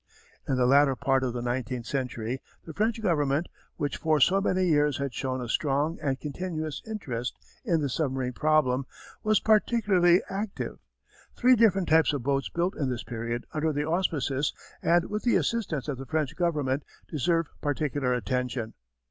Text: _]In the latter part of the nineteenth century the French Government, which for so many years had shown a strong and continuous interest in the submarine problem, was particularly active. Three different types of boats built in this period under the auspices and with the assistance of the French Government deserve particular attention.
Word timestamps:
_]In 0.49 0.55
the 0.57 0.65
latter 0.65 0.95
part 0.95 1.23
of 1.23 1.33
the 1.33 1.43
nineteenth 1.43 1.85
century 1.85 2.41
the 2.65 2.73
French 2.73 2.99
Government, 3.03 3.45
which 3.75 3.97
for 3.97 4.19
so 4.19 4.41
many 4.41 4.65
years 4.65 4.97
had 4.97 5.13
shown 5.13 5.39
a 5.41 5.47
strong 5.47 5.99
and 6.01 6.19
continuous 6.19 6.81
interest 6.87 7.37
in 7.63 7.81
the 7.81 7.87
submarine 7.87 8.33
problem, 8.33 8.87
was 9.21 9.39
particularly 9.39 10.23
active. 10.27 10.79
Three 11.35 11.55
different 11.55 11.87
types 11.89 12.13
of 12.13 12.23
boats 12.23 12.49
built 12.49 12.75
in 12.75 12.89
this 12.89 13.03
period 13.03 13.45
under 13.53 13.71
the 13.71 13.85
auspices 13.85 14.53
and 14.81 15.05
with 15.07 15.21
the 15.21 15.35
assistance 15.35 15.87
of 15.87 15.99
the 15.99 16.07
French 16.07 16.35
Government 16.35 16.81
deserve 17.07 17.45
particular 17.61 18.11
attention. 18.11 18.73